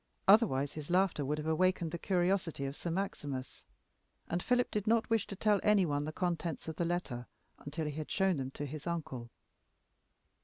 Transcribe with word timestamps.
Otherwise 0.27 0.73
his 0.73 0.89
laughter 0.89 1.23
would 1.23 1.37
have 1.37 1.45
awakened 1.45 1.91
the 1.91 1.97
curiosity 1.99 2.65
of 2.65 2.75
Sir 2.75 2.89
Maximus, 2.89 3.65
and 4.27 4.41
Philip 4.41 4.71
did 4.71 4.87
not 4.87 5.07
wish 5.11 5.27
to 5.27 5.35
tell 5.35 5.59
any 5.61 5.85
one 5.85 6.05
the 6.05 6.11
contents 6.11 6.67
of 6.67 6.77
the 6.77 6.85
letter 6.85 7.27
until 7.59 7.85
he 7.85 7.91
had 7.97 8.09
shown 8.09 8.37
them 8.37 8.49
to 8.49 8.65
his 8.65 8.87
uncle. 8.87 9.29